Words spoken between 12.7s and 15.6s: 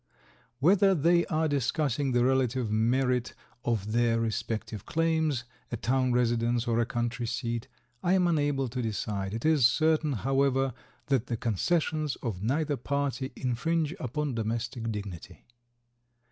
party infringe upon domestic dignity.